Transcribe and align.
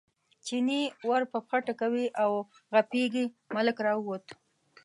چیني 0.45 0.81
ور 1.09 1.21
په 1.31 1.39
پښه 1.45 1.59
ټکوي 1.65 2.07
او 2.23 2.31
غپېږي، 2.73 3.25
ملک 3.55 3.77
راووت. 3.85 4.25